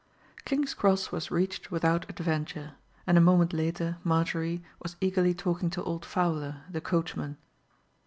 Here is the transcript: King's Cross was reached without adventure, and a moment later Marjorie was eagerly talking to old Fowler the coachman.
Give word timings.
King's 0.45 0.73
Cross 0.73 1.11
was 1.11 1.29
reached 1.29 1.69
without 1.69 2.09
adventure, 2.09 2.73
and 3.05 3.19
a 3.19 3.21
moment 3.21 3.53
later 3.53 3.99
Marjorie 4.03 4.63
was 4.81 4.95
eagerly 4.99 5.35
talking 5.35 5.69
to 5.69 5.83
old 5.83 6.05
Fowler 6.05 6.63
the 6.71 6.81
coachman. 6.81 7.37